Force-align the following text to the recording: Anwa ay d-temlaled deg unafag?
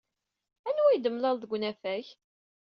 Anwa 0.67 0.85
ay 0.89 0.99
d-temlaled 0.99 1.41
deg 1.41 1.53
unafag? 1.55 2.05